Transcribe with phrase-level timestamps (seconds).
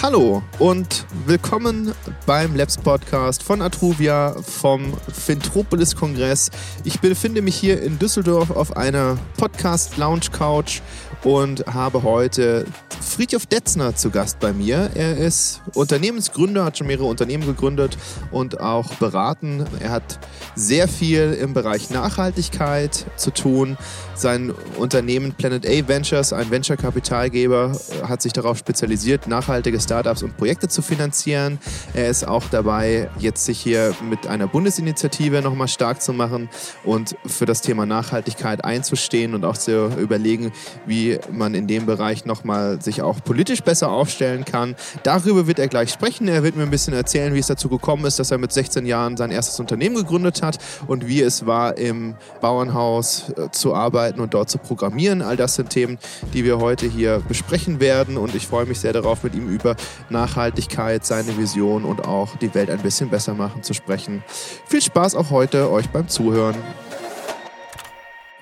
[0.00, 1.92] Hallo und willkommen
[2.24, 6.52] beim Labs Podcast von Atruvia vom Fintropolis Kongress.
[6.84, 10.82] Ich befinde mich hier in Düsseldorf auf einer Podcast Lounge Couch
[11.24, 12.66] und habe heute
[13.00, 14.90] Friedhof Detzner zu Gast bei mir.
[14.94, 17.96] Er ist Unternehmensgründer, hat schon mehrere Unternehmen gegründet
[18.30, 19.64] und auch beraten.
[19.80, 20.18] Er hat
[20.54, 23.76] sehr viel im Bereich Nachhaltigkeit zu tun.
[24.14, 30.68] Sein Unternehmen Planet A Ventures, ein Venture-Kapitalgeber, hat sich darauf spezialisiert, nachhaltige Startups und Projekte
[30.68, 31.58] zu finanzieren.
[31.94, 36.48] Er ist auch dabei, jetzt sich hier mit einer Bundesinitiative nochmal stark zu machen
[36.84, 40.52] und für das Thema Nachhaltigkeit einzustehen und auch zu überlegen,
[40.86, 44.74] wie man in dem Bereich nochmal sich auch politisch besser aufstellen kann.
[45.02, 46.28] Darüber wird er gleich sprechen.
[46.28, 48.86] Er wird mir ein bisschen erzählen, wie es dazu gekommen ist, dass er mit 16
[48.86, 53.88] Jahren sein erstes Unternehmen gegründet hat und wie es war, im Bauernhaus äh, zu arbeiten
[53.88, 55.22] arbeiten und dort zu programmieren.
[55.22, 55.98] All das sind Themen,
[56.34, 59.76] die wir heute hier besprechen werden und ich freue mich sehr darauf, mit ihm über
[60.10, 64.22] Nachhaltigkeit, seine Vision und auch die Welt ein bisschen besser machen zu sprechen.
[64.66, 66.54] Viel Spaß auch heute euch beim Zuhören.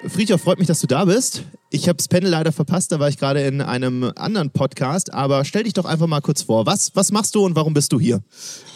[0.09, 1.45] Friedhof, freut mich, dass du da bist.
[1.71, 5.45] Ich habe das Panel leider verpasst, da war ich gerade in einem anderen Podcast, aber
[5.45, 6.65] stell dich doch einfach mal kurz vor.
[6.67, 8.21] Was, was machst du und warum bist du hier?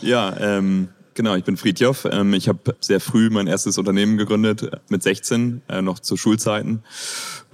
[0.03, 2.07] Ja, ähm, Genau, ich bin Friedjof.
[2.11, 6.83] Ähm, ich habe sehr früh mein erstes Unternehmen gegründet, mit 16, äh, noch zu Schulzeiten.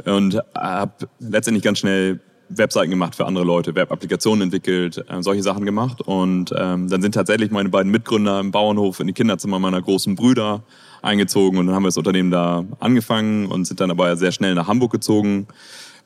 [0.04, 5.64] Und habe letztendlich ganz schnell Webseiten gemacht für andere Leute, Web-Applikationen entwickelt, äh, solche Sachen
[5.64, 6.00] gemacht.
[6.02, 10.14] Und ähm, dann sind tatsächlich meine beiden Mitgründer im Bauernhof in die Kinderzimmer meiner großen
[10.14, 10.62] Brüder
[11.06, 11.58] eingezogen.
[11.58, 14.68] Und dann haben wir das Unternehmen da angefangen und sind dann aber sehr schnell nach
[14.68, 15.46] Hamburg gezogen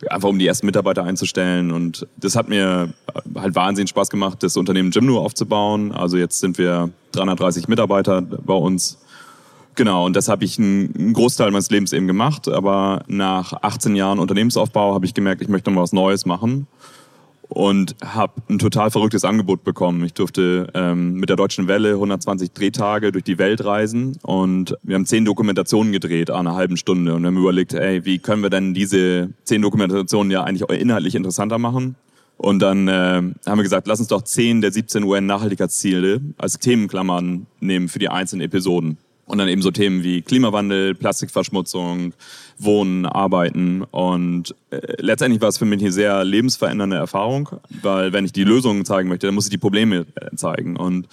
[0.09, 1.71] einfach um die ersten Mitarbeiter einzustellen.
[1.71, 2.93] Und das hat mir
[3.35, 5.93] halt wahnsinnig Spaß gemacht, das Unternehmen Gymno aufzubauen.
[5.93, 8.99] Also jetzt sind wir 330 Mitarbeiter bei uns.
[9.75, 12.49] Genau, und das habe ich einen Großteil meines Lebens eben gemacht.
[12.49, 16.67] Aber nach 18 Jahren Unternehmensaufbau habe ich gemerkt, ich möchte mal was Neues machen
[17.51, 20.05] und habe ein total verrücktes Angebot bekommen.
[20.05, 24.95] Ich durfte ähm, mit der Deutschen Welle 120 Drehtage durch die Welt reisen und wir
[24.95, 28.51] haben zehn Dokumentationen gedreht an einer halben Stunde und haben überlegt, ey, wie können wir
[28.51, 31.97] denn diese zehn Dokumentationen ja eigentlich inhaltlich interessanter machen?
[32.37, 37.47] Und dann äh, haben wir gesagt, lass uns doch zehn der 17 UN-Nachhaltigkeitsziele als Themenklammern
[37.61, 38.97] nehmen für die einzelnen Episoden.
[39.31, 42.15] Und dann eben so Themen wie Klimawandel, Plastikverschmutzung,
[42.59, 43.85] Wohnen, Arbeiten.
[43.85, 47.49] Und äh, letztendlich war es für mich eine sehr lebensverändernde Erfahrung,
[47.81, 50.77] weil wenn ich die Lösungen zeigen möchte, dann muss ich die Probleme äh, zeigen.
[50.77, 51.07] Und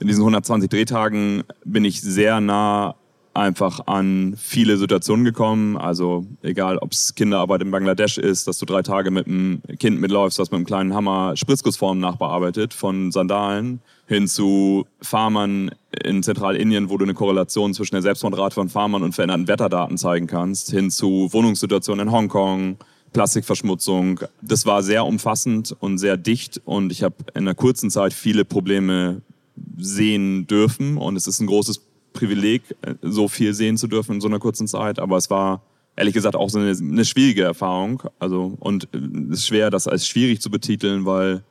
[0.00, 2.94] in diesen 120 Drehtagen bin ich sehr nah
[3.36, 5.76] einfach an viele Situationen gekommen.
[5.76, 10.00] Also egal, ob es Kinderarbeit in Bangladesch ist, dass du drei Tage mit einem Kind
[10.00, 15.70] mitläufst, das mit einem kleinen Hammer Spritzgussformen nachbearbeitet, von Sandalen hin zu Farmern
[16.04, 20.26] in Zentralindien, wo du eine Korrelation zwischen der Selbstmordrate von Farmern und veränderten Wetterdaten zeigen
[20.26, 22.76] kannst, hin zu Wohnungssituationen in Hongkong,
[23.12, 24.20] Plastikverschmutzung.
[24.42, 28.44] Das war sehr umfassend und sehr dicht und ich habe in einer kurzen Zeit viele
[28.44, 29.22] Probleme
[29.78, 31.80] sehen dürfen und es ist ein großes
[32.16, 32.62] Privileg,
[33.02, 35.62] so viel sehen zu dürfen in so einer kurzen Zeit, aber es war
[35.96, 38.02] ehrlich gesagt auch so eine, eine schwierige Erfahrung.
[38.18, 41.42] Also und es ist schwer, das als schwierig zu betiteln, weil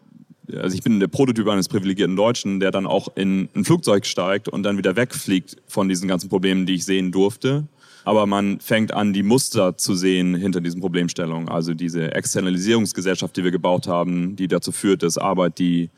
[0.54, 4.48] also ich bin der Prototyp eines privilegierten Deutschen, der dann auch in ein Flugzeug steigt
[4.48, 7.68] und dann wieder wegfliegt von diesen ganzen Problemen, die ich sehen durfte.
[8.04, 11.50] Aber man fängt an, die Muster zu sehen hinter diesen Problemstellungen.
[11.50, 15.90] Also diese Externalisierungsgesellschaft, die wir gebaut haben, die dazu führt, dass Arbeit, die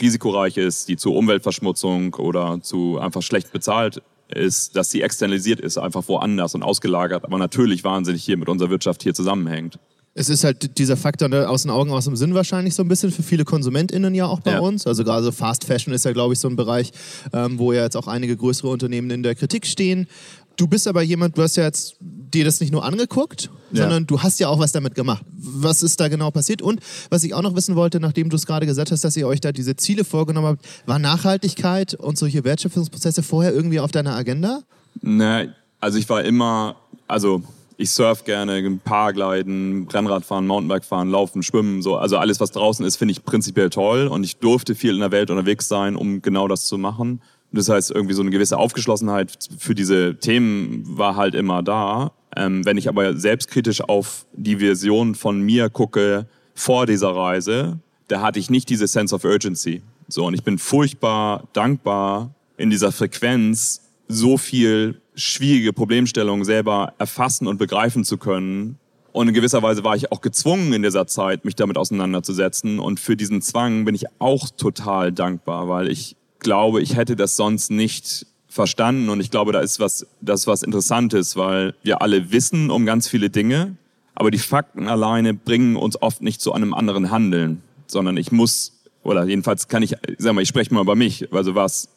[0.00, 5.78] risikoreich ist, die zu Umweltverschmutzung oder zu einfach schlecht bezahlt ist, dass sie externalisiert ist,
[5.78, 9.78] einfach woanders und ausgelagert, aber natürlich wahnsinnig hier mit unserer Wirtschaft hier zusammenhängt
[10.18, 12.88] es ist halt dieser Faktor ne, aus den Augen, aus dem Sinn wahrscheinlich so ein
[12.88, 14.58] bisschen für viele KonsumentInnen ja auch bei ja.
[14.58, 14.84] uns.
[14.84, 16.90] Also gerade so Fast Fashion ist ja, glaube ich, so ein Bereich,
[17.32, 20.08] ähm, wo ja jetzt auch einige größere Unternehmen in der Kritik stehen.
[20.58, 23.82] Du bist aber jemand, du hast ja jetzt dir das nicht nur angeguckt, ja.
[23.82, 25.24] sondern du hast ja auch was damit gemacht.
[25.36, 26.62] Was ist da genau passiert?
[26.62, 26.80] Und
[27.10, 29.40] was ich auch noch wissen wollte, nachdem du es gerade gesagt hast, dass ihr euch
[29.40, 34.62] da diese Ziele vorgenommen habt, war Nachhaltigkeit und solche Wertschöpfungsprozesse vorher irgendwie auf deiner Agenda?
[35.00, 36.74] Ne, also ich war immer,
[37.06, 37.42] also
[37.76, 41.96] ich surf gerne, Paragliden, Rennrad fahren, Mountainbike fahren, Laufen, Schwimmen, so.
[41.96, 44.08] Also alles, was draußen ist, finde ich prinzipiell toll.
[44.08, 47.22] Und ich durfte viel in der Welt unterwegs sein, um genau das zu machen.
[47.52, 52.12] Das heißt, irgendwie so eine gewisse Aufgeschlossenheit für diese Themen war halt immer da.
[52.36, 57.78] Ähm, wenn ich aber selbstkritisch auf die Version von mir gucke vor dieser Reise,
[58.08, 59.82] da hatte ich nicht diese Sense of Urgency.
[60.08, 67.46] So, und ich bin furchtbar dankbar in dieser Frequenz so viel schwierige Problemstellungen selber erfassen
[67.46, 68.78] und begreifen zu können.
[69.12, 72.78] Und in gewisser Weise war ich auch gezwungen in dieser Zeit, mich damit auseinanderzusetzen.
[72.78, 77.36] Und für diesen Zwang bin ich auch total dankbar, weil ich glaube, ich hätte das
[77.36, 79.08] sonst nicht verstanden.
[79.08, 82.86] Und ich glaube, da ist was, das ist was Interessantes, weil wir alle wissen um
[82.86, 83.76] ganz viele Dinge,
[84.14, 88.72] aber die Fakten alleine bringen uns oft nicht zu einem anderen Handeln, sondern ich muss
[89.04, 91.88] oder jedenfalls kann ich, sag mal, ich spreche mal über mich, also was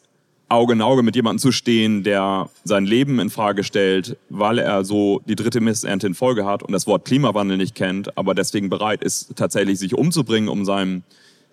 [0.48, 4.84] Auge in Auge mit jemandem zu stehen, der sein Leben in Frage stellt, weil er
[4.84, 8.68] so die dritte Missernte in Folge hat und das Wort Klimawandel nicht kennt, aber deswegen
[8.68, 11.02] bereit ist, tatsächlich sich umzubringen, um seinem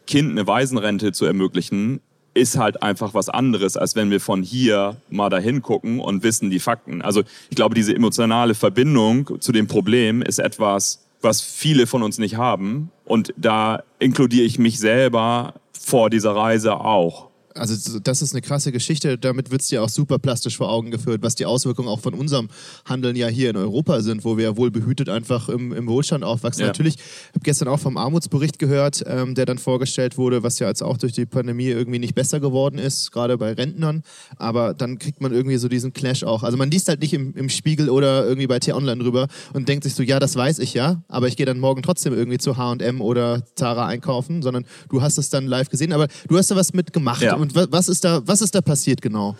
[0.05, 2.01] Kind eine Waisenrente zu ermöglichen,
[2.39, 6.49] ist halt einfach was anderes, als wenn wir von hier mal dahin gucken und wissen
[6.49, 7.01] die Fakten.
[7.01, 12.17] Also ich glaube, diese emotionale Verbindung zu dem Problem ist etwas, was viele von uns
[12.17, 12.91] nicht haben.
[13.05, 17.28] Und da inkludiere ich mich selber vor dieser Reise auch
[17.59, 19.17] also das ist eine krasse Geschichte.
[19.17, 22.13] Damit wird es dir auch super plastisch vor Augen geführt, was die Auswirkungen auch von
[22.13, 22.49] unserem
[22.85, 26.23] Handeln ja hier in Europa sind, wo wir ja wohl behütet einfach im, im Wohlstand
[26.23, 26.61] aufwachsen.
[26.61, 26.67] Ja.
[26.67, 30.67] Natürlich, ich habe gestern auch vom Armutsbericht gehört, ähm, der dann vorgestellt wurde, was ja
[30.67, 34.03] jetzt auch durch die Pandemie irgendwie nicht besser geworden ist, gerade bei Rentnern.
[34.37, 36.43] Aber dann kriegt man irgendwie so diesen Clash auch.
[36.43, 39.83] Also man liest halt nicht im, im Spiegel oder irgendwie bei T-Online drüber und denkt
[39.83, 42.57] sich so, ja, das weiß ich ja, aber ich gehe dann morgen trotzdem irgendwie zu
[42.57, 45.93] H&M oder Zara einkaufen, sondern du hast es dann live gesehen.
[45.93, 47.21] Aber du hast da was mitgemacht.
[47.21, 47.35] Ja.
[47.35, 49.35] Und was ist da, was ist da passiert genau?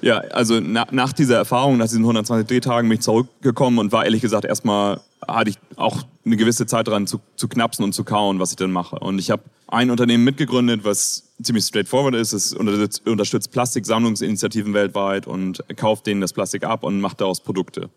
[0.00, 4.04] Ja, also na, nach dieser Erfahrung, nach diesen 120 Drehtagen bin ich zurückgekommen und war
[4.04, 8.04] ehrlich gesagt erstmal, hatte ich auch eine gewisse Zeit dran zu, zu knapsen und zu
[8.04, 8.98] kauen, was ich dann mache.
[8.98, 12.32] Und ich habe ein Unternehmen mitgegründet, was ziemlich straightforward ist.
[12.32, 17.88] Es unterstützt, Plastiksammlungsinitiativen weltweit und kauft denen das Plastik ab und macht daraus Produkte.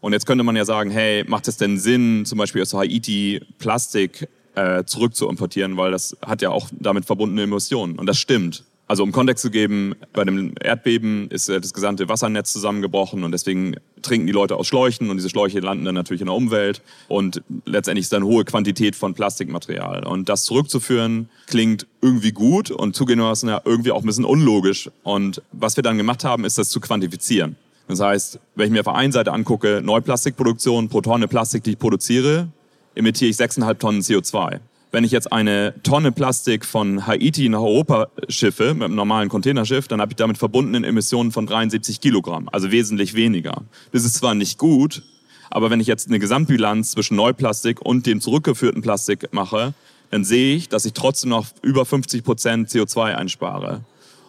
[0.00, 3.40] Und jetzt könnte man ja sagen, hey, macht es denn Sinn, zum Beispiel aus Haiti
[3.58, 7.98] Plastik äh, zurück zu importieren, weil das hat ja auch damit verbundene Emissionen.
[7.98, 8.64] Und das stimmt.
[8.86, 13.76] Also um Kontext zu geben, bei dem Erdbeben ist das gesamte Wassernetz zusammengebrochen und deswegen
[14.02, 17.42] trinken die Leute aus Schläuchen und diese Schläuche landen dann natürlich in der Umwelt und
[17.64, 20.06] letztendlich ist da eine hohe Quantität von Plastikmaterial.
[20.06, 24.90] Und das zurückzuführen klingt irgendwie gut und zugegebenermaßen ja irgendwie auch ein bisschen unlogisch.
[25.02, 27.56] Und was wir dann gemacht haben, ist das zu quantifizieren.
[27.88, 31.72] Das heißt, wenn ich mir auf der einen Seite angucke, Neuplastikproduktion pro Tonne Plastik, die
[31.72, 32.48] ich produziere,
[32.94, 34.60] emittiere ich 6,5 Tonnen CO2
[34.94, 39.88] wenn ich jetzt eine Tonne Plastik von Haiti nach Europa schiffe, mit einem normalen Containerschiff,
[39.88, 43.62] dann habe ich damit verbundene Emissionen von 73 Kilogramm, also wesentlich weniger.
[43.90, 45.02] Das ist zwar nicht gut,
[45.50, 49.74] aber wenn ich jetzt eine Gesamtbilanz zwischen Neuplastik und dem zurückgeführten Plastik mache,
[50.12, 53.80] dann sehe ich, dass ich trotzdem noch über 50 Prozent CO2 einspare.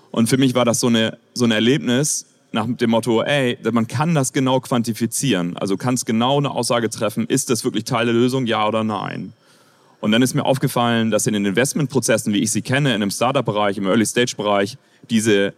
[0.09, 3.85] Und für mich war das so, eine, so ein Erlebnis nach dem Motto, ey, man
[3.85, 5.57] kann das genau quantifizieren.
[5.57, 8.83] Also kann es genau eine Aussage treffen, ist das wirklich Teil der Lösung, ja oder
[8.83, 9.33] nein?
[10.05, 13.09] Und dann ist mir aufgefallen, dass in den Investmentprozessen, wie ich sie kenne, in einem
[13.09, 14.77] Startup-Bereich, im Early-Stage-Bereich,
[15.09, 15.55] diese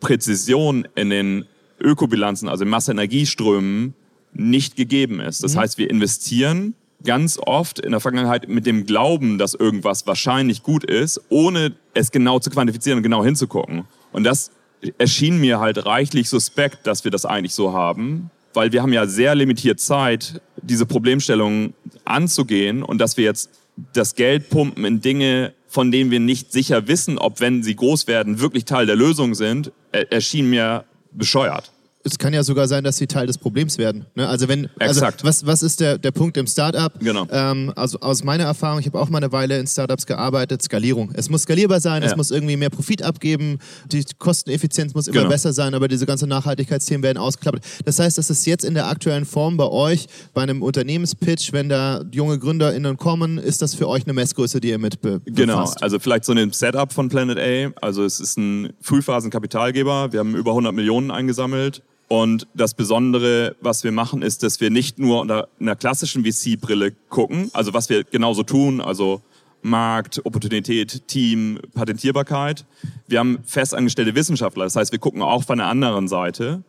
[0.00, 1.44] Präzision in den
[1.78, 3.92] Ökobilanzen, also in Masse-Energieströmen,
[4.32, 5.44] nicht gegeben ist.
[5.44, 5.58] Das mhm.
[5.58, 6.72] heißt, wir investieren
[7.04, 12.10] ganz oft in der Vergangenheit mit dem Glauben, dass irgendwas wahrscheinlich gut ist, ohne es
[12.10, 13.84] genau zu quantifizieren und genau hinzugucken.
[14.12, 14.50] Und das
[14.96, 19.06] erschien mir halt reichlich suspekt, dass wir das eigentlich so haben, weil wir haben ja
[19.06, 21.74] sehr limitiert Zeit, diese Problemstellungen
[22.06, 23.50] anzugehen und dass wir jetzt
[23.92, 28.06] das Geld pumpen in Dinge, von denen wir nicht sicher wissen, ob, wenn sie groß
[28.06, 32.96] werden, wirklich Teil der Lösung sind, erschien mir bescheuert es kann ja sogar sein, dass
[32.96, 34.06] sie Teil des Problems werden.
[34.14, 34.26] Ne?
[34.26, 35.22] Also wenn, also Exakt.
[35.22, 36.92] was, was ist der, der Punkt im Startup?
[36.98, 37.26] Genau.
[37.30, 41.10] Ähm, also aus meiner Erfahrung, ich habe auch mal eine Weile in Startups gearbeitet, Skalierung.
[41.14, 42.08] Es muss skalierbar sein, ja.
[42.08, 43.58] es muss irgendwie mehr Profit abgeben,
[43.92, 45.28] die Kosteneffizienz muss immer genau.
[45.28, 47.64] besser sein, aber diese ganzen Nachhaltigkeitsthemen werden ausgeklappert.
[47.84, 51.68] Das heißt, das ist jetzt in der aktuellen Form bei euch, bei einem Unternehmenspitch, wenn
[51.68, 55.70] da junge GründerInnen kommen, ist das für euch eine Messgröße, die ihr mit be Genau,
[55.80, 57.80] also vielleicht so ein Setup von Planet A.
[57.84, 63.84] Also es ist ein Frühphasenkapitalgeber, wir haben über 100 Millionen eingesammelt und das Besondere, was
[63.84, 68.02] wir machen, ist, dass wir nicht nur unter einer klassischen VC-Brille gucken, also was wir
[68.02, 69.22] genauso tun, also
[69.62, 72.66] Markt, Opportunität, Team, Patentierbarkeit.
[73.06, 76.64] Wir haben festangestellte Wissenschaftler, das heißt, wir gucken auch von der anderen Seite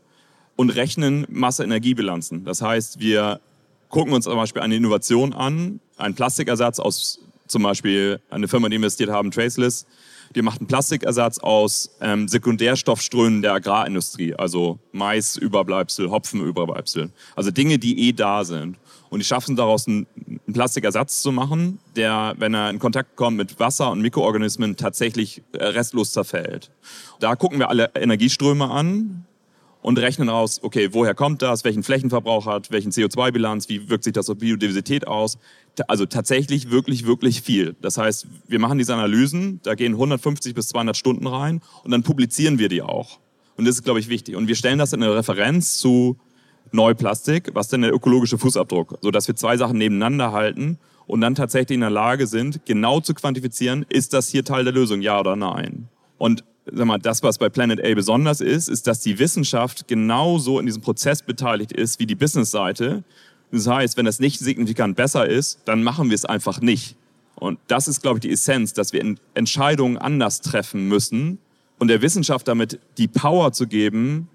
[0.58, 2.46] und rechnen Masse-Energiebilanzen.
[2.46, 3.42] Das heißt, wir
[3.90, 8.76] gucken uns zum Beispiel eine Innovation an, einen Plastikersatz aus zum Beispiel eine Firma, die
[8.76, 9.88] investiert haben, Traceless,
[10.36, 17.12] die macht einen Plastikersatz aus ähm, Sekundärstoffströmen der Agrarindustrie, also Mais-Überbleibsel, Hopfen-Überbleibsel.
[17.36, 18.78] Also Dinge, die eh da sind.
[19.10, 23.36] Und die schaffen daraus einen, einen Plastikersatz zu machen, der, wenn er in Kontakt kommt
[23.36, 26.72] mit Wasser und Mikroorganismen, tatsächlich äh, restlos zerfällt.
[27.20, 29.26] Da gucken wir alle Energieströme an,
[29.82, 34.14] und rechnen aus, okay, woher kommt das, welchen Flächenverbrauch hat, welchen CO2-Bilanz, wie wirkt sich
[34.14, 35.38] das auf Biodiversität aus.
[35.88, 37.76] Also tatsächlich wirklich, wirklich viel.
[37.82, 42.04] Das heißt, wir machen diese Analysen, da gehen 150 bis 200 Stunden rein und dann
[42.04, 43.20] publizieren wir die auch.
[43.58, 44.36] Und das ist, glaube ich, wichtig.
[44.36, 46.18] Und wir stellen das in eine Referenz zu
[46.72, 51.76] Neuplastik, was denn der ökologische Fußabdruck, sodass wir zwei Sachen nebeneinander halten und dann tatsächlich
[51.76, 55.36] in der Lage sind, genau zu quantifizieren, ist das hier Teil der Lösung, ja oder
[55.36, 55.90] nein.
[56.18, 60.60] Und sag mal, das, was bei Planet A besonders ist, ist, dass die Wissenschaft genauso
[60.60, 63.04] in diesem Prozess beteiligt ist wie die Businessseite.
[63.52, 66.96] Das heißt, wenn das nicht signifikant besser ist, dann machen wir es einfach nicht.
[67.36, 71.40] Und das ist, glaube ich, die Essenz, dass wir Entscheidungen anders treffen müssen
[71.80, 74.30] und der Wissenschaft damit die Power zu geben,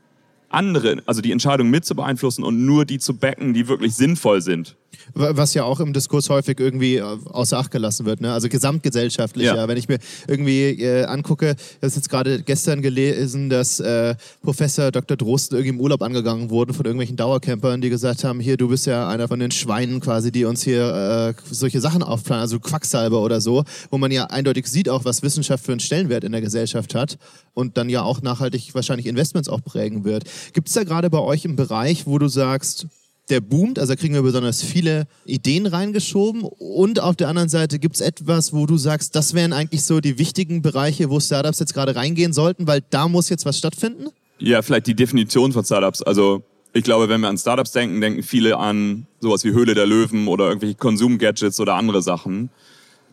[0.48, 4.42] andere, also die Entscheidung mit zu beeinflussen und nur die zu backen, die wirklich sinnvoll
[4.42, 4.76] sind.
[5.14, 8.20] Was ja auch im Diskurs häufig irgendwie äh, außer Acht gelassen wird.
[8.20, 8.32] Ne?
[8.32, 9.46] Also gesamtgesellschaftlich.
[9.46, 9.68] Ja.
[9.68, 14.90] Wenn ich mir irgendwie äh, angucke, das ist jetzt gerade gestern gelesen, dass äh, Professor
[14.90, 15.16] Dr.
[15.16, 18.86] Drosten irgendwie im Urlaub angegangen wurden von irgendwelchen Dauercampern, die gesagt haben, hier, du bist
[18.86, 23.20] ja einer von den Schweinen quasi, die uns hier äh, solche Sachen aufplanen, also Quacksalber
[23.20, 26.40] oder so, wo man ja eindeutig sieht auch, was Wissenschaft für einen Stellenwert in der
[26.40, 27.18] Gesellschaft hat
[27.54, 30.24] und dann ja auch nachhaltig wahrscheinlich Investments auch prägen wird.
[30.52, 32.86] Gibt es da gerade bei euch im Bereich, wo du sagst,
[33.28, 36.42] der boomt, also da kriegen wir besonders viele Ideen reingeschoben.
[36.42, 40.00] Und auf der anderen Seite gibt es etwas, wo du sagst, das wären eigentlich so
[40.00, 44.08] die wichtigen Bereiche, wo Startups jetzt gerade reingehen sollten, weil da muss jetzt was stattfinden?
[44.38, 46.02] Ja, vielleicht die Definition von Startups.
[46.02, 46.42] Also
[46.72, 50.28] ich glaube, wenn wir an Startups denken, denken viele an sowas wie Höhle der Löwen
[50.28, 52.50] oder irgendwelche Konsumgadgets oder andere Sachen.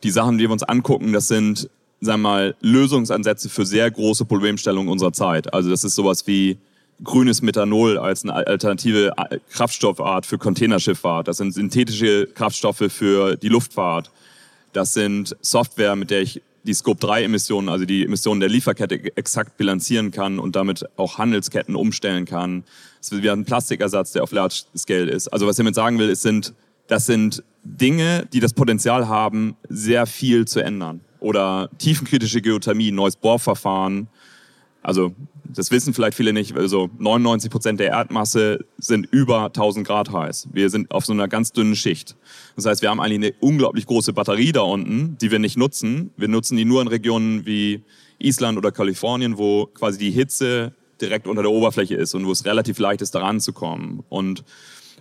[0.03, 1.69] Die Sachen, die wir uns angucken, das sind,
[2.01, 5.53] sagen wir mal, Lösungsansätze für sehr große Problemstellungen unserer Zeit.
[5.53, 6.57] Also das ist sowas wie
[7.03, 9.13] grünes Methanol als eine alternative
[9.51, 11.27] Kraftstoffart für Containerschifffahrt.
[11.27, 14.11] Das sind synthetische Kraftstoffe für die Luftfahrt.
[14.73, 20.11] Das sind Software, mit der ich die Scope-3-Emissionen, also die Emissionen der Lieferkette exakt bilanzieren
[20.11, 22.63] kann und damit auch Handelsketten umstellen kann.
[23.11, 25.27] Wir haben einen Plastikersatz, der auf Large Scale ist.
[25.27, 26.53] Also was ich damit sagen will, es sind,
[26.87, 31.01] das sind Dinge, die das Potenzial haben, sehr viel zu ändern.
[31.19, 34.07] Oder tiefenkritische Geothermie, neues Bohrverfahren,
[34.81, 35.13] also
[35.53, 40.49] das wissen vielleicht viele nicht, also 99 Prozent der Erdmasse sind über 1000 Grad heiß.
[40.51, 42.15] Wir sind auf so einer ganz dünnen Schicht.
[42.55, 46.11] Das heißt, wir haben eigentlich eine unglaublich große Batterie da unten, die wir nicht nutzen.
[46.17, 47.83] Wir nutzen die nur in Regionen wie
[48.19, 52.45] Island oder Kalifornien, wo quasi die Hitze direkt unter der Oberfläche ist und wo es
[52.45, 54.03] relativ leicht ist, daran zu kommen.
[54.09, 54.43] Und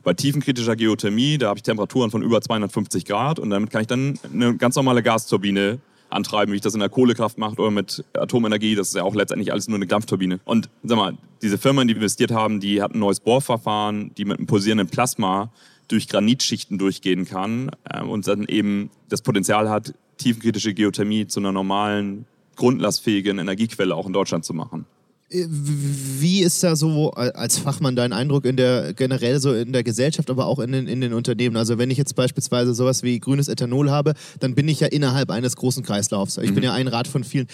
[0.02, 3.86] bei tiefenkritischer Geothermie, da habe ich Temperaturen von über 250 Grad und damit kann ich
[3.86, 5.78] dann eine ganz normale Gasturbine
[6.12, 8.74] antreiben, wie ich das in der Kohlekraft mache oder mit Atomenergie.
[8.74, 10.40] Das ist ja auch letztendlich alles nur eine Dampfturbine.
[10.44, 14.38] Und sag mal, diese Firmen, die investiert haben, die hatten ein neues Bohrverfahren, die mit
[14.38, 15.52] einem pulsierenden Plasma
[15.88, 21.52] durch Granitschichten durchgehen kann äh, und dann eben das Potenzial hat, tiefenkritische Geothermie zu einer
[21.52, 22.26] normalen,
[22.56, 24.86] grundlastfähigen Energiequelle auch in Deutschland zu machen.
[25.32, 30.28] Wie ist da so als Fachmann dein Eindruck in der generell so in der Gesellschaft,
[30.28, 31.56] aber auch in den, in den Unternehmen?
[31.56, 35.30] Also wenn ich jetzt beispielsweise sowas wie grünes Ethanol habe, dann bin ich ja innerhalb
[35.30, 36.36] eines großen Kreislaufs.
[36.36, 36.54] Ich mhm.
[36.56, 37.46] bin ja ein Rad von vielen.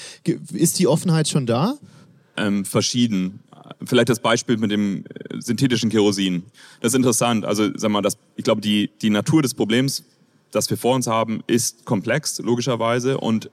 [0.53, 1.79] Ist die Offenheit schon da?
[2.37, 3.41] Ähm, verschieden.
[3.85, 6.43] Vielleicht das Beispiel mit dem äh, synthetischen Kerosin.
[6.81, 7.45] Das ist interessant.
[7.45, 10.03] Also sag mal, das, ich glaube, die, die Natur des Problems,
[10.51, 13.51] das wir vor uns haben, ist komplex, logischerweise, und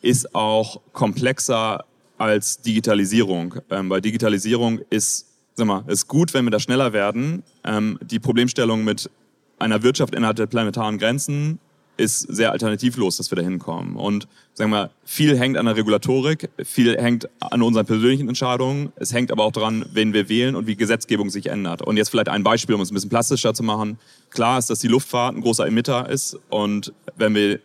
[0.00, 1.84] ist auch komplexer
[2.18, 3.54] als Digitalisierung.
[3.70, 7.42] Ähm, weil Digitalisierung ist, sag mal, ist gut, wenn wir da schneller werden.
[7.64, 9.10] Ähm, die Problemstellung mit
[9.58, 11.58] einer Wirtschaft innerhalb der planetaren Grenzen
[11.98, 13.96] ist sehr alternativlos, dass wir da hinkommen.
[13.96, 18.92] Und sagen wir, viel hängt an der Regulatorik, viel hängt an unseren persönlichen Entscheidungen.
[18.96, 21.82] Es hängt aber auch daran, wen wir wählen und wie Gesetzgebung sich ändert.
[21.82, 23.98] Und jetzt vielleicht ein Beispiel, um es ein bisschen plastischer zu machen.
[24.30, 26.38] Klar ist, dass die Luftfahrt ein großer Emitter ist.
[26.50, 27.58] Und wenn wir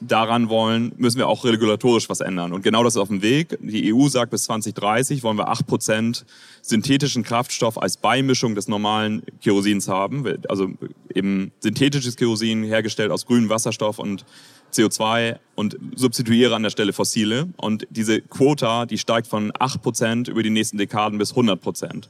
[0.00, 2.52] daran wollen, müssen wir auch regulatorisch was ändern.
[2.52, 3.58] Und genau das ist auf dem Weg.
[3.60, 6.24] Die EU sagt, bis 2030 wollen wir 8%
[6.62, 10.24] synthetischen Kraftstoff als Beimischung des normalen Kerosins haben.
[10.48, 10.70] Also
[11.14, 14.24] eben synthetisches Kerosin hergestellt aus grünem Wasserstoff und
[14.72, 17.48] CO2 und substituiere an der Stelle fossile.
[17.56, 22.08] Und diese Quota, die steigt von 8% über die nächsten Dekaden bis 100%.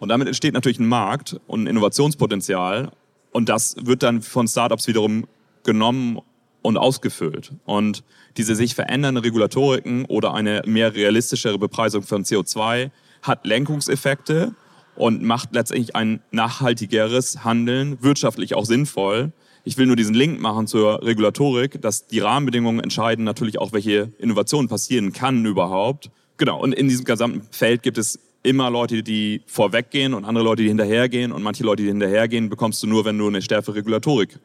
[0.00, 2.90] Und damit entsteht natürlich ein Markt und ein Innovationspotenzial.
[3.32, 5.26] Und das wird dann von Startups wiederum
[5.64, 6.20] genommen
[6.64, 7.52] und ausgefüllt.
[7.66, 8.02] Und
[8.38, 12.90] diese sich verändernden Regulatoriken oder eine mehr realistischere Bepreisung von CO2
[13.22, 14.54] hat Lenkungseffekte
[14.96, 19.32] und macht letztendlich ein nachhaltigeres Handeln wirtschaftlich auch sinnvoll.
[19.64, 24.12] Ich will nur diesen Link machen zur Regulatorik, dass die Rahmenbedingungen entscheiden natürlich auch, welche
[24.18, 26.10] Innovationen passieren kann überhaupt.
[26.38, 30.62] Genau, und in diesem gesamten Feld gibt es immer Leute, die vorweggehen und andere Leute,
[30.62, 31.30] die hinterhergehen.
[31.30, 34.38] Und manche Leute, die hinterhergehen, bekommst du nur, wenn du eine stärkere Regulatorik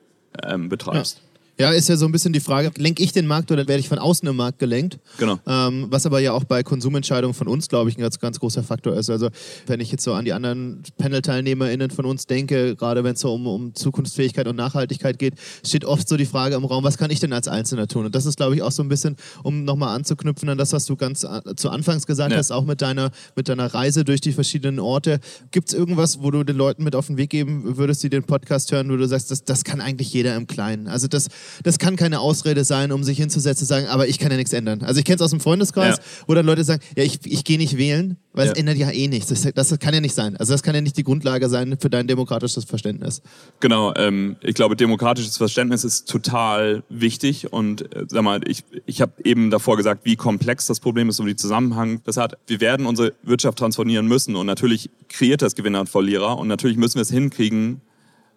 [0.46, 1.18] ähm, betreibst.
[1.18, 1.29] Ja.
[1.60, 3.90] Ja, ist ja so ein bisschen die Frage, lenke ich den Markt oder werde ich
[3.90, 4.98] von außen im Markt gelenkt?
[5.18, 5.38] Genau.
[5.46, 8.64] Ähm, was aber ja auch bei Konsumentscheidungen von uns, glaube ich, ein ganz, ganz großer
[8.64, 9.10] Faktor ist.
[9.10, 9.28] Also
[9.68, 13.34] wenn ich jetzt so an die anderen Panel-TeilnehmerInnen von uns denke, gerade wenn es so
[13.34, 15.34] um, um Zukunftsfähigkeit und Nachhaltigkeit geht,
[15.66, 18.06] steht oft so die Frage im Raum, was kann ich denn als Einzelner tun?
[18.06, 20.86] Und das ist, glaube ich, auch so ein bisschen, um nochmal anzuknüpfen an das, was
[20.86, 22.38] du ganz äh, zu Anfangs gesagt ja.
[22.38, 25.20] hast, auch mit deiner, mit deiner Reise durch die verschiedenen Orte.
[25.52, 28.24] Gibt es irgendwas, wo du den Leuten mit auf den Weg geben würdest, die den
[28.24, 30.88] Podcast hören, wo du sagst, das, das kann eigentlich jeder im Kleinen?
[30.88, 31.28] Also das
[31.64, 34.54] das kann keine Ausrede sein, um sich hinzusetzen und sagen, aber ich kann ja nichts
[34.54, 34.82] ändern.
[34.84, 36.04] Also ich kenne es aus dem Freundeskreis, Ja.
[36.28, 38.52] wo dann Leute sagen, ja, ich, ich gehe nicht wählen, weil Ja.
[38.54, 39.28] es ändert ja eh nichts.
[39.30, 40.38] Das, das kann ja nicht sein.
[40.38, 43.22] Also das kann ja nicht die Grundlage sein für dein demokratisches Verständnis.
[43.60, 49.02] Genau, ähm, ich glaube, demokratisches Verständnis ist total wichtig und äh, sag mal, ich, ich
[49.02, 52.38] habe eben davor gesagt, wie komplex das Problem ist und wie Zusammenhang das hat.
[52.48, 56.78] Wir werden unsere Wirtschaft transformieren müssen und natürlich kreiert das Gewinner und Verlierer und natürlich
[56.78, 57.82] müssen wir es hinkriegen,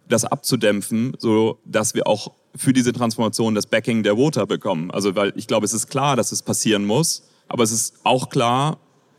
[0.09, 4.90] das abzudämpfen, so dass wir auch für diese Transformation das Backing der Voter bekommen.
[4.90, 8.28] Also weil ich glaube, es ist klar, dass es passieren muss, aber es ist auch
[8.28, 8.78] klar,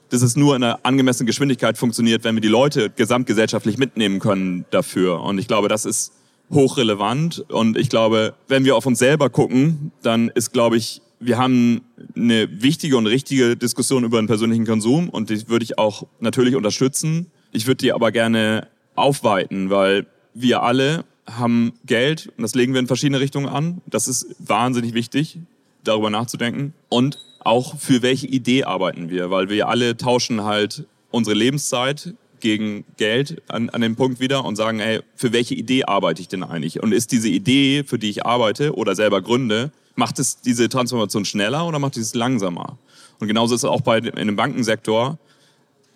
[0.09, 4.65] dass es nur in einer angemessenen Geschwindigkeit funktioniert, wenn wir die Leute gesamtgesellschaftlich mitnehmen können
[4.69, 5.21] dafür.
[5.21, 6.13] Und ich glaube, das ist
[6.51, 7.45] hochrelevant.
[7.49, 11.81] Und ich glaube, wenn wir auf uns selber gucken, dann ist, glaube ich, wir haben
[12.15, 16.55] eine wichtige und richtige Diskussion über den persönlichen Konsum und die würde ich auch natürlich
[16.55, 17.31] unterstützen.
[17.51, 22.79] Ich würde die aber gerne aufweiten, weil wir alle haben Geld und das legen wir
[22.79, 23.81] in verschiedene Richtungen an.
[23.85, 25.39] Das ist wahnsinnig wichtig,
[25.83, 26.73] darüber nachzudenken.
[26.89, 32.83] Und auch für welche Idee arbeiten wir, weil wir alle tauschen halt unsere Lebenszeit gegen
[32.97, 36.43] Geld an, an dem Punkt wieder und sagen, ey, für welche Idee arbeite ich denn
[36.43, 36.83] eigentlich?
[36.83, 41.23] Und ist diese Idee, für die ich arbeite oder selber gründe, macht es diese Transformation
[41.23, 42.77] schneller oder macht es langsamer?
[43.19, 45.17] Und genauso ist es auch bei in dem Bankensektor.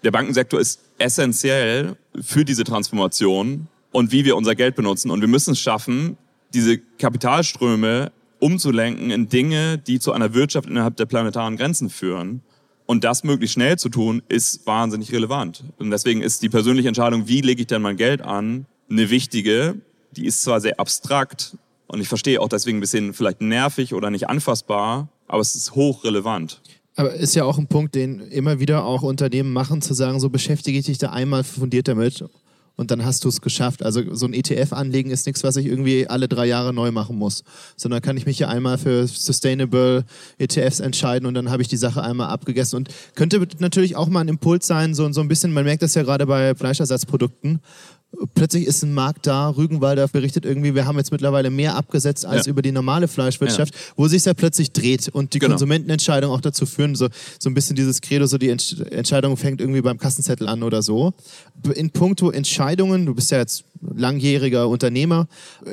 [0.04, 3.68] Der Bankensektor ist essentiell für diese Transformation
[3.98, 5.10] und wie wir unser Geld benutzen.
[5.10, 6.18] Und wir müssen es schaffen,
[6.54, 12.44] diese Kapitalströme umzulenken in Dinge, die zu einer Wirtschaft innerhalb der planetaren Grenzen führen.
[12.86, 15.64] Und das möglichst schnell zu tun, ist wahnsinnig relevant.
[15.80, 19.82] Und deswegen ist die persönliche Entscheidung, wie lege ich denn mein Geld an, eine wichtige.
[20.12, 24.12] Die ist zwar sehr abstrakt und ich verstehe auch deswegen ein bisschen vielleicht nervig oder
[24.12, 26.62] nicht anfassbar, aber es ist hochrelevant.
[26.96, 30.30] Aber ist ja auch ein Punkt, den immer wieder auch Unternehmen machen, zu sagen, so
[30.30, 32.24] beschäftige ich dich da einmal fundiert damit
[32.78, 33.84] und dann hast du es geschafft.
[33.84, 37.18] Also so ein ETF anlegen ist nichts, was ich irgendwie alle drei Jahre neu machen
[37.18, 37.44] muss,
[37.76, 40.06] sondern kann ich mich hier einmal für Sustainable
[40.38, 42.78] ETFs entscheiden und dann habe ich die Sache einmal abgegessen.
[42.78, 45.96] Und könnte natürlich auch mal ein Impuls sein, so, so ein bisschen, man merkt das
[45.96, 47.60] ja gerade bei Fleischersatzprodukten,
[48.34, 52.46] Plötzlich ist ein Markt da, Rügenwalder berichtet irgendwie, wir haben jetzt mittlerweile mehr abgesetzt als
[52.46, 52.52] Ja.
[52.52, 55.52] über die normale Fleischwirtschaft, wo sich ja plötzlich dreht und die Genau.
[55.54, 59.60] Konsumentenentscheidung auch dazu führen, so, so ein bisschen dieses Credo, so die Entsch Entscheidung fängt
[59.62, 61.14] irgendwie beim Kassenzettel an oder so.
[61.76, 65.28] In puncto Entscheidungen, du bist ja jetzt langjähriger Unternehmer,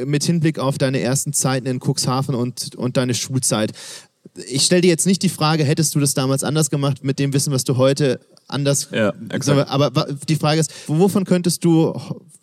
[0.04, 3.72] mit Hinblick auf deine ersten Zeiten in Cuxhaven und, und deine Schulzeit.
[4.48, 7.32] Ich stelle dir jetzt nicht die Frage, hättest du das damals anders gemacht mit dem
[7.32, 8.88] Wissen, was du heute anders.
[8.92, 9.70] Ja, exakt.
[9.70, 9.90] Aber
[10.28, 11.94] die Frage ist, wovon könntest du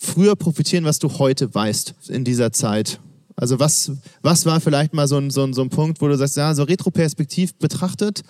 [0.02, 3.00] früher profitieren, was du heute weißt in dieser Zeit?
[3.36, 6.18] Also was, was war vielleicht mal so ein, so, ein, so ein Punkt, wo du
[6.18, 8.24] sagst, ja, so retroperspektiv betrachtet,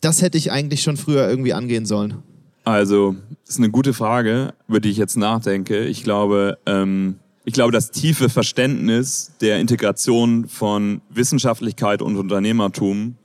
[0.00, 2.22] das hätte ich eigentlich schon früher irgendwie angehen sollen.
[2.64, 5.84] Also, das ist eine gute Frage, über die ich jetzt nachdenke.
[5.84, 13.16] Ich glaube, ähm, ich glaube, das tiefe Verständnis der Integration von Wissenschaftlichkeit und Unternehmertum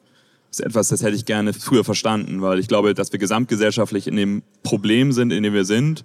[0.52, 4.16] ist etwas, das hätte ich gerne früher verstanden, weil ich glaube, dass wir gesamtgesellschaftlich in
[4.16, 6.04] dem Problem sind, in dem wir sind,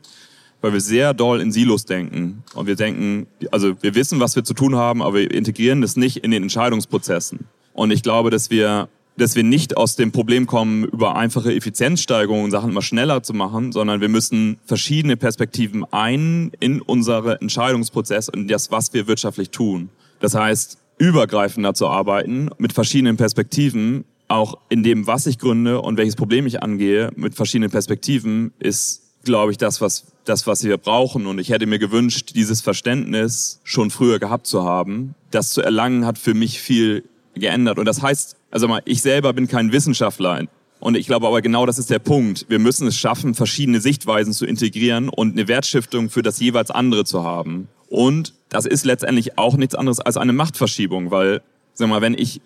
[0.65, 2.43] weil wir sehr doll in Silos denken.
[2.55, 5.95] Und wir denken, also wir wissen, was wir zu tun haben, aber wir integrieren das
[5.97, 7.41] nicht in den Entscheidungsprozessen.
[7.75, 12.51] Und ich glaube, dass wir, dass wir nicht aus dem Problem kommen, über einfache Effizienzsteigerungen
[12.51, 18.49] Sachen immer schneller zu machen, sondern wir müssen verschiedene Perspektiven ein in unsere Entscheidungsprozess und
[18.49, 19.91] das, was wir wirtschaftlich tun.
[20.21, 25.99] Das heißt, übergreifender zu arbeiten, mit verschiedenen Perspektiven, auch in dem, was ich gründe und
[25.99, 30.77] welches Problem ich angehe, mit verschiedenen Perspektiven, ist, glaube ich, das, was, das, was wir
[30.79, 31.27] brauchen.
[31.27, 35.15] Und ich hätte mir gewünscht, dieses Verständnis schon früher gehabt zu haben.
[35.31, 37.79] Das zu erlangen hat für mich viel geändert.
[37.79, 40.47] Und das heißt, also mal, ich selber bin kein Wissenschaftler.
[40.81, 42.47] Und ich glaube aber genau das ist der Punkt.
[42.49, 47.05] Wir müssen es schaffen, verschiedene Sichtweisen zu integrieren und eine Wertschiftung für das jeweils andere
[47.05, 47.69] zu haben.
[47.89, 51.43] Und das ist letztendlich auch nichts anderes als eine Machtverschiebung, weil,
[51.75, 52.41] sag mal, wenn ich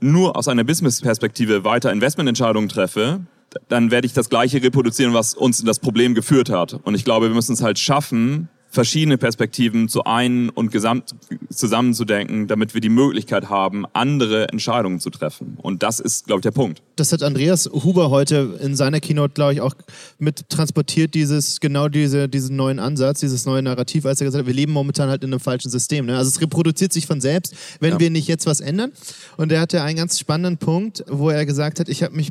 [0.00, 3.20] nur aus einer Business-Perspektive weiter Investmententscheidungen treffe,
[3.68, 6.74] dann werde ich das Gleiche reproduzieren, was uns in das Problem geführt hat.
[6.84, 11.14] Und ich glaube, wir müssen es halt schaffen, verschiedene Perspektiven zu ein- und gesamt
[11.50, 15.58] zusammenzudenken, damit wir die Möglichkeit haben, andere Entscheidungen zu treffen.
[15.60, 16.82] Und das ist, glaube ich, der Punkt.
[16.96, 19.74] Das hat Andreas Huber heute in seiner Keynote, glaube ich, auch
[20.18, 24.46] mit transportiert, dieses, genau diese, diesen neuen Ansatz, dieses neue Narrativ, als er gesagt hat,
[24.46, 26.06] wir leben momentan halt in einem falschen System.
[26.06, 26.16] Ne?
[26.16, 28.00] Also es reproduziert sich von selbst, wenn Ja.
[28.00, 28.92] wir nicht jetzt was ändern.
[29.36, 32.30] Und er hatte einen ganz spannenden Punkt, wo er gesagt hat, ich habe mich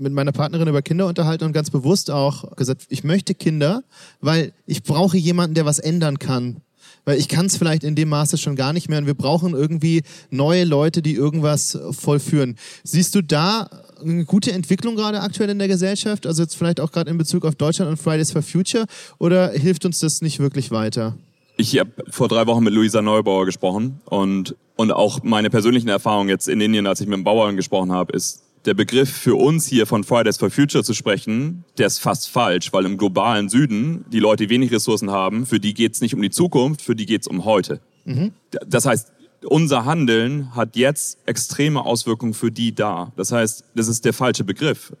[0.00, 3.82] mit meiner Partnerin über Kinder unterhalten und ganz bewusst auch gesagt, ich möchte Kinder,
[4.20, 6.62] weil ich brauche jemanden, der was ändern kann.
[7.04, 9.54] Weil ich kann es vielleicht in dem Maße schon gar nicht mehr und wir brauchen
[9.54, 12.56] irgendwie neue Leute, die irgendwas vollführen.
[12.84, 16.26] Siehst du da eine gute Entwicklung gerade aktuell in der Gesellschaft?
[16.26, 18.86] Also jetzt vielleicht auch gerade in Bezug auf Deutschland und Fridays for Future
[19.18, 21.16] oder hilft uns das nicht wirklich weiter?
[21.56, 26.30] Ich habe vor drei Wochen mit Luisa Neubauer gesprochen und, und auch meine persönlichen Erfahrungen
[26.30, 29.66] jetzt in Indien, als ich mit dem Bauern gesprochen habe, ist, der Begriff für uns
[29.66, 34.04] hier von Fridays for Future zu sprechen, der ist fast falsch, weil im globalen Süden
[34.12, 36.94] die Leute, die wenig Ressourcen haben, für die geht es nicht um die Zukunft, für
[36.94, 37.80] die geht es um heute.
[38.04, 38.32] Mhm.
[38.66, 39.12] Das heißt,
[39.44, 43.12] unser Handeln hat jetzt extreme Auswirkungen für die da.
[43.16, 44.92] Das heißt, das ist der falsche Begriff.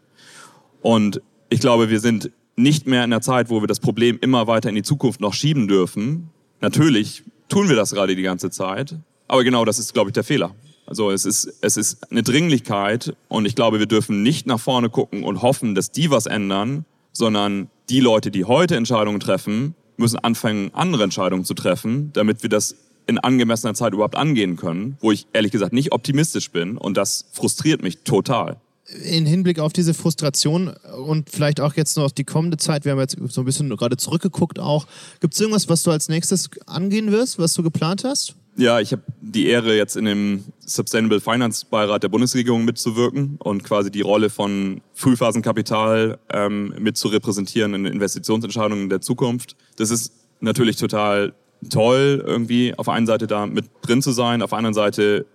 [0.80, 1.20] Und
[1.50, 4.70] ich glaube, wir sind nicht mehr in der Zeit, wo wir das Problem immer weiter
[4.70, 6.30] in die Zukunft noch schieben dürfen.
[6.60, 8.96] Natürlich tun wir das gerade die ganze Zeit,
[9.28, 10.54] aber genau das ist, glaube ich, der Fehler.
[10.90, 14.90] Also es ist, es ist eine Dringlichkeit und ich glaube, wir dürfen nicht nach vorne
[14.90, 20.18] gucken und hoffen, dass die was ändern, sondern die Leute, die heute Entscheidungen treffen, müssen
[20.18, 22.74] anfangen, andere Entscheidungen zu treffen, damit wir das
[23.06, 27.26] in angemessener Zeit überhaupt angehen können, wo ich ehrlich gesagt nicht optimistisch bin und das
[27.30, 28.56] frustriert mich total
[29.04, 30.74] in Hinblick auf diese Frustration
[31.06, 33.68] und vielleicht auch jetzt noch auf die kommende Zeit, wir haben jetzt so ein bisschen
[33.76, 34.88] gerade zurückgeguckt auch,
[35.20, 38.34] gibt es irgendwas, was du als nächstes angehen wirst, was du geplant hast?
[38.56, 43.64] Ja, ich habe die Ehre, jetzt in dem Sustainable Finance Beirat der Bundesregierung mitzuwirken und
[43.64, 49.56] quasi die Rolle von Frühphasenkapital ähm, mit zu repräsentieren in Investitionsentscheidungen der Zukunft.
[49.76, 51.32] Das ist natürlich total
[51.70, 55.26] toll, irgendwie auf der einen Seite da mit drin zu sein, auf der anderen Seite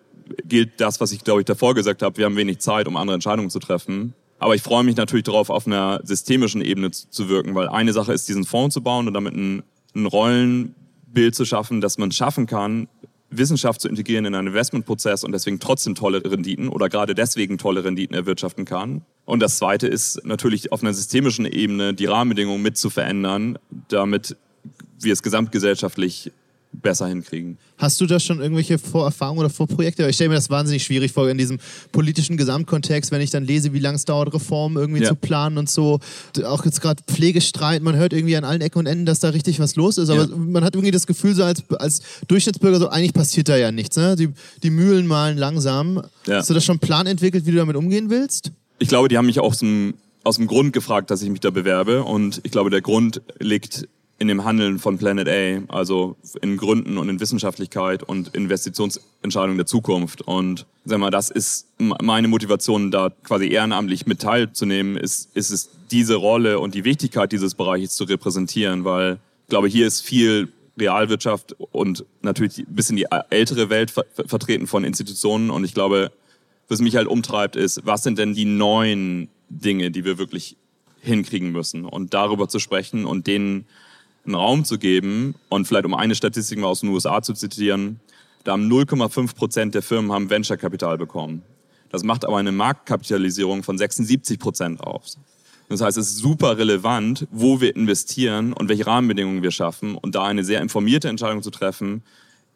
[0.44, 3.16] gilt das, was ich glaube ich davor gesagt habe, wir haben wenig Zeit, um andere
[3.16, 4.14] Entscheidungen zu treffen.
[4.40, 8.14] Aber ich freue mich natürlich darauf, auf einer systemischen Ebene zu wirken, weil eine Sache
[8.14, 9.64] ist, diesen Fonds zu bauen und damit ein,
[9.96, 10.06] ein
[11.16, 12.88] Rollenbild zu schaffen, dass man schaffen kann,
[13.30, 17.84] Wissenschaft zu integrieren in einen Investmentprozess und deswegen trotzdem tolle Renditen oder gerade deswegen tolle
[17.84, 19.02] Renditen erwirtschaften kann.
[19.26, 24.36] Und das Zweite ist natürlich auf einer systemischen Ebene die Rahmenbedingungen mit zu verändern, damit
[25.00, 26.32] wir es gesamtgesellschaftlich
[26.82, 27.58] besser hinkriegen.
[27.78, 30.08] Hast du da schon irgendwelche Vorerfahrungen oder Vorprojekte?
[30.08, 31.60] Ich stelle mir das wahnsinnig schwierig vor in diesem
[31.92, 35.10] politischen Gesamtkontext, wenn ich dann lese, wie lange es dauert, Reformen irgendwie ja.
[35.10, 36.00] zu planen und so.
[36.46, 39.60] Auch jetzt gerade Pflegestreit, man hört irgendwie an allen Ecken und Enden, dass da richtig
[39.60, 40.36] was los ist, aber ja.
[40.36, 43.98] man hat irgendwie das Gefühl, so als, als Durchschnittsbürger, so eigentlich passiert da ja nichts.
[43.98, 44.16] Ne?
[44.16, 44.30] Die,
[44.64, 46.02] die Mühlen malen langsam.
[46.28, 46.38] Ja.
[46.38, 48.52] Hast du da schon einen Plan entwickelt, wie du damit umgehen willst?
[48.80, 51.40] Ich glaube, die haben mich auch aus dem, aus dem Grund gefragt, dass ich mich
[51.40, 56.16] da bewerbe und ich glaube, der Grund liegt in dem Handeln von Planet A, also
[56.42, 60.22] in Gründen und in Wissenschaftlichkeit und Investitionsentscheidungen der Zukunft.
[60.22, 65.70] Und sag mal, das ist meine Motivation, da quasi ehrenamtlich mit teilzunehmen, ist, ist es
[65.92, 70.52] diese Rolle und die Wichtigkeit dieses Bereiches zu repräsentieren, weil ich glaube, hier ist viel
[70.80, 75.50] Realwirtschaft und natürlich ein bisschen die ältere Welt ver vertreten von Institutionen.
[75.50, 76.12] Und ich glaube,
[76.68, 80.58] was mich halt umtreibt, ist, was sind denn die neuen Dinge, die wir wirklich
[81.02, 83.66] hinkriegen müssen und darüber zu sprechen und denen
[84.26, 88.00] einen Raum zu geben und vielleicht um eine Statistik mal aus den USA zu zitieren,
[88.44, 91.42] da haben 0,5 Prozent der Firmen haben Venture-Kapital bekommen.
[91.90, 95.18] Das macht aber eine Marktkapitalisierung von 76 Prozent aus.
[95.70, 99.96] Das heißt, es ist super relevant, wo wir investieren und welche Rahmenbedingungen wir schaffen.
[99.96, 102.04] Und da eine sehr informierte Entscheidung zu treffen,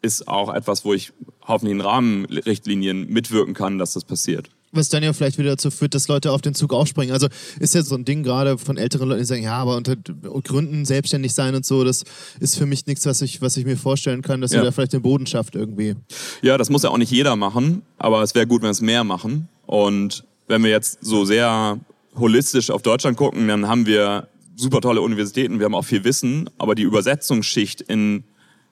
[0.00, 5.02] ist auch etwas, wo ich hoffentlich in Rahmenrichtlinien mitwirken kann, dass das passiert was dann
[5.02, 7.12] ja vielleicht wieder dazu führt, dass Leute auf den Zug aufspringen.
[7.12, 7.28] Also
[7.58, 10.84] ist ja so ein Ding gerade von älteren Leuten, die sagen, ja, aber unter Gründen
[10.84, 12.04] selbstständig sein und so, das
[12.38, 14.60] ist für mich nichts, was ich, was ich mir vorstellen kann, dass ja.
[14.60, 15.96] ihr da vielleicht den Boden schafft irgendwie.
[16.42, 19.04] Ja, das muss ja auch nicht jeder machen, aber es wäre gut, wenn es mehr
[19.04, 19.48] machen.
[19.66, 21.78] Und wenn wir jetzt so sehr
[22.16, 26.48] holistisch auf Deutschland gucken, dann haben wir super tolle Universitäten, wir haben auch viel Wissen,
[26.58, 28.24] aber die Übersetzungsschicht in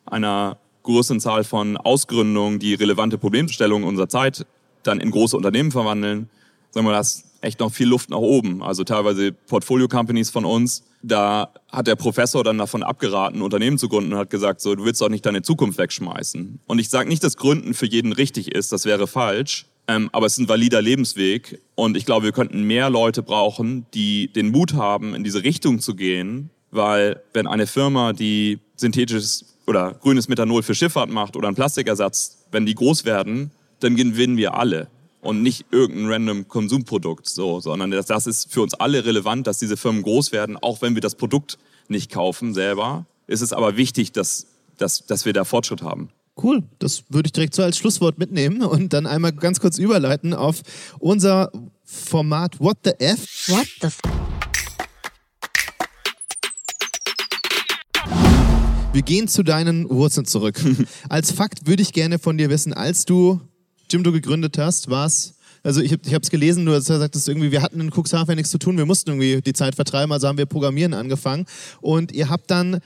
[0.07, 4.47] einer größeren Zahl von Ausgründungen, die relevante Problemstellungen unserer Zeit
[4.83, 6.29] dann in große Unternehmen verwandeln,
[6.71, 8.63] sagen wir, das echt noch viel Luft nach oben.
[8.63, 14.13] Also teilweise Portfolio-Companies von uns, da hat der Professor dann davon abgeraten, Unternehmen zu gründen
[14.13, 16.61] und hat gesagt, so, du willst doch nicht deine Zukunft wegschmeißen.
[16.67, 20.27] Und ich sage nicht, dass Gründen für jeden richtig ist, das wäre falsch, ähm, aber
[20.27, 21.61] es ist ein valider Lebensweg.
[21.75, 25.81] Und ich glaube, wir könnten mehr Leute brauchen, die den Mut haben, in diese Richtung
[25.81, 31.49] zu gehen, weil wenn eine Firma, die synthetisches oder grünes Methanol für Schifffahrt macht oder
[31.49, 34.89] einen Plastikersatz, wenn die groß werden, dann gewinnen wir alle
[35.21, 39.59] und nicht irgendein random Konsumprodukt, so, sondern das, das ist für uns alle relevant, dass
[39.59, 43.07] diese Firmen groß werden, auch wenn wir das Produkt nicht kaufen selber.
[43.27, 46.11] Ist es aber wichtig, dass, dass, dass wir da Fortschritt haben.
[46.41, 50.35] Cool, das würde ich direkt so als Schlusswort mitnehmen und dann einmal ganz kurz überleiten
[50.35, 50.63] auf
[51.01, 51.51] unser
[51.85, 53.49] Format What the F?
[53.49, 53.99] What the F?
[58.93, 60.61] Wir gehen zu deinen Wurzeln zurück.
[61.09, 63.41] als Fakt würde ich gerne von dir wissen, als du
[63.91, 67.27] Jimdo gegründet hast, war es also ich, ich habe es gelesen, du hast gesagt, dass
[67.27, 70.29] irgendwie, wir hatten in Cuxhaven nichts zu tun, wir mussten irgendwie die Zeit vertreiben, also
[70.29, 71.47] haben wir Programmieren angefangen.
[71.81, 72.81] Und ihr habt dann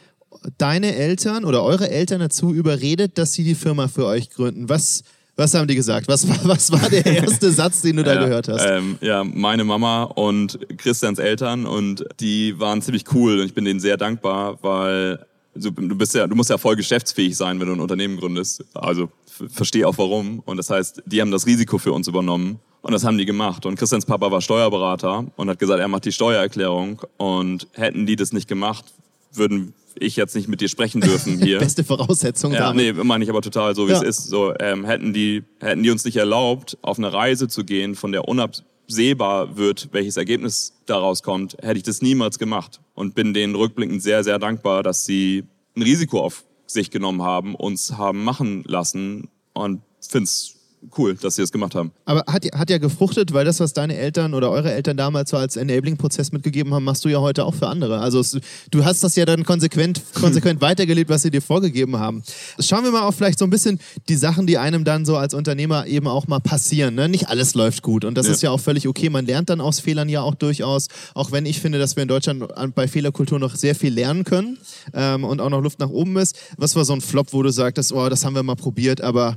[0.58, 4.68] deine Eltern oder eure Eltern dazu überredet, dass sie die Firma für euch gründen.
[4.68, 5.02] Was,
[5.36, 6.08] was haben die gesagt?
[6.08, 8.64] Was war, was war der erste Satz, den du da ja, gehört hast?
[8.64, 13.64] Ähm, ja, meine Mama und Christians Eltern und die waren ziemlich cool und ich bin
[13.64, 17.74] denen sehr dankbar, weil du bist ja, du musst ja voll geschäftsfähig sein, wenn du
[17.74, 18.64] ein Unternehmen gründest.
[18.74, 19.10] Also
[19.48, 20.40] verstehe auch warum.
[20.40, 22.60] Und das heißt, die haben das Risiko für uns übernommen.
[22.82, 23.64] Und das haben die gemacht.
[23.64, 27.00] Und Christians Papa war Steuerberater und hat gesagt, er macht die Steuererklärung.
[27.16, 28.84] Und hätten die das nicht gemacht,
[29.32, 31.58] würden ich jetzt nicht mit dir sprechen dürfen hier.
[31.58, 32.52] Beste Voraussetzung.
[32.52, 32.96] Ja, damit.
[32.96, 33.98] nee, meine ich aber total so, wie ja.
[33.98, 34.28] es ist.
[34.28, 38.12] So, ähm, hätten, die, hätten die uns nicht erlaubt, auf eine Reise zu gehen, von
[38.12, 42.80] der unabsehbar wird, welches Ergebnis daraus kommt, hätte ich das niemals gemacht.
[42.94, 45.44] Und bin denen rückblickend sehr, sehr dankbar, dass sie
[45.76, 50.61] ein Risiko auf sich genommen haben, uns haben machen lassen und finde es
[50.98, 51.92] cool, dass sie das gemacht haben.
[52.04, 55.36] Aber hat, hat ja gefruchtet, weil das, was deine Eltern oder eure Eltern damals so
[55.36, 58.00] als Enabling-Prozess mitgegeben haben, machst du ja heute auch für andere.
[58.00, 58.38] Also es,
[58.70, 62.22] du hast das ja dann konsequent, konsequent weitergelebt, was sie dir vorgegeben haben.
[62.58, 65.34] Schauen wir mal auf vielleicht so ein bisschen die Sachen, die einem dann so als
[65.34, 66.94] Unternehmer eben auch mal passieren.
[66.94, 67.08] Ne?
[67.08, 68.32] Nicht alles läuft gut und das ja.
[68.32, 69.10] ist ja auch völlig okay.
[69.10, 72.08] Man lernt dann aus Fehlern ja auch durchaus, auch wenn ich finde, dass wir in
[72.08, 74.58] Deutschland bei Fehlerkultur noch sehr viel lernen können
[74.94, 76.36] ähm, und auch noch Luft nach oben ist.
[76.56, 79.36] Was war so ein Flop, wo du sagtest, oh, das haben wir mal probiert, aber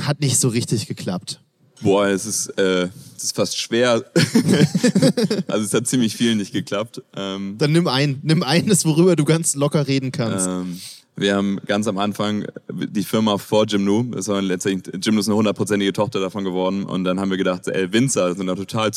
[0.00, 1.40] hat nicht so richtig geklappt.
[1.80, 4.04] Boah, es ist, äh, es ist fast schwer.
[5.46, 7.02] also es hat ziemlich viel nicht geklappt.
[7.16, 10.46] Ähm, Dann nimm ein, nimm eines, worüber du ganz locker reden kannst.
[10.48, 10.80] Ähm,
[11.18, 15.36] wir haben ganz am Anfang die Firma vor Jimno, das war letztendlich, Jimno ist eine
[15.36, 18.92] hundertprozentige Tochter davon geworden und dann haben wir gedacht, ey, Winzer sind eine total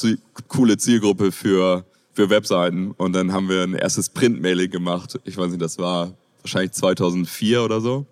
[0.47, 5.19] coole Zielgruppe für, für Webseiten und dann haben wir ein erstes Printmailing gemacht.
[5.23, 6.13] Ich weiß nicht, das war
[6.43, 8.05] wahrscheinlich 2004 oder so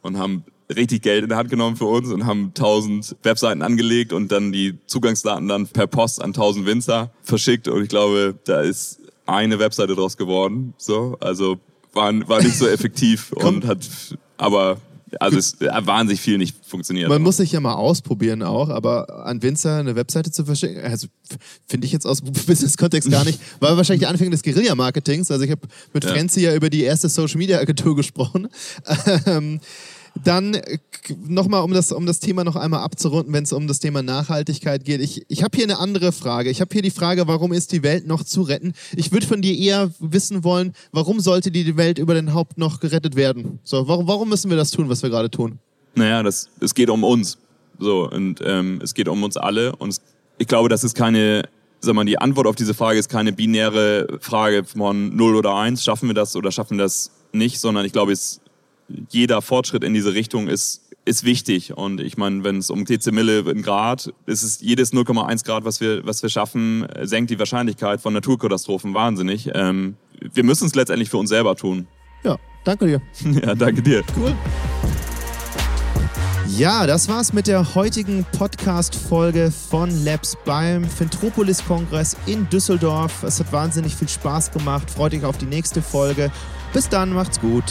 [0.00, 0.44] und haben
[0.76, 4.52] richtig Geld in der Hand genommen für uns und haben 1000 Webseiten angelegt und dann
[4.52, 9.58] die Zugangsdaten dann per Post an 1000 Winzer verschickt und ich glaube, da ist eine
[9.58, 10.74] Webseite draus geworden.
[10.76, 11.58] So, also
[11.92, 13.88] war, war nicht so effektiv und hat,
[14.36, 14.78] aber
[15.18, 17.08] also es hat wahnsinnig viel nicht funktioniert.
[17.08, 21.08] Man muss sich ja mal ausprobieren auch, aber an Winzer eine Webseite zu verschicken, also
[21.66, 25.30] finde ich jetzt aus Business-Kontext gar nicht, war wahrscheinlich der Anfang des Guerilla-Marketings.
[25.30, 26.10] Also ich habe mit ja.
[26.10, 28.48] Frenzy ja über die erste Social-Media-Agentur gesprochen.
[30.22, 30.78] Dann äh,
[31.26, 34.84] nochmal, um das, um das Thema noch einmal abzurunden, wenn es um das Thema Nachhaltigkeit
[34.84, 35.00] geht.
[35.00, 36.50] Ich, ich habe hier eine andere Frage.
[36.50, 38.74] Ich habe hier die Frage, warum ist die Welt noch zu retten?
[38.94, 42.80] Ich würde von dir eher wissen wollen, warum sollte die Welt über den Haupt noch
[42.80, 43.60] gerettet werden?
[43.64, 45.58] So, warum, warum müssen wir das tun, was wir gerade tun?
[45.94, 47.38] Naja, das, es geht um uns.
[47.78, 49.74] So, und ähm, es geht um uns alle.
[49.76, 50.02] Und es,
[50.38, 51.48] ich glaube, das ist keine,
[51.80, 55.82] sag mal, die Antwort auf diese Frage ist keine binäre Frage von 0 oder 1,
[55.82, 58.40] schaffen wir das oder schaffen wir das nicht, sondern ich glaube, es
[59.08, 61.76] jeder Fortschritt in diese Richtung ist, ist wichtig.
[61.76, 65.80] Und ich meine, wenn es um Dezimille in Grad, ist es jedes 0,1 Grad, was
[65.80, 69.50] wir, was wir schaffen, senkt die Wahrscheinlichkeit von Naturkatastrophen wahnsinnig.
[69.54, 69.96] Ähm,
[70.32, 71.86] wir müssen es letztendlich für uns selber tun.
[72.22, 73.02] Ja, danke dir.
[73.42, 74.02] ja, danke dir.
[74.16, 74.34] Cool.
[76.56, 83.22] Ja, das war's mit der heutigen Podcast-Folge von Labs beim Fintropolis-Kongress in Düsseldorf.
[83.22, 84.90] Es hat wahnsinnig viel Spaß gemacht.
[84.90, 86.30] Freut euch auf die nächste Folge.
[86.72, 87.64] Bis dann, macht's gut.